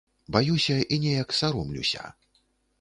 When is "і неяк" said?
0.97-1.37